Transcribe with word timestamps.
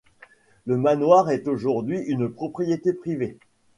Le 0.65 0.77
manoir 0.77 1.29
est 1.29 1.47
aujourd’hui 1.47 1.99
une 1.99 2.27
propriété 2.27 2.91
privée. 2.91 3.37